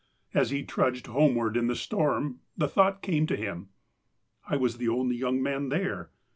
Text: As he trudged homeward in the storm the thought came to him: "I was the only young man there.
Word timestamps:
As 0.33 0.49
he 0.49 0.63
trudged 0.63 1.05
homeward 1.05 1.55
in 1.55 1.67
the 1.67 1.75
storm 1.75 2.39
the 2.57 2.67
thought 2.67 3.03
came 3.03 3.27
to 3.27 3.35
him: 3.35 3.69
"I 4.47 4.55
was 4.55 4.77
the 4.77 4.89
only 4.89 5.15
young 5.15 5.43
man 5.43 5.69
there. 5.69 6.09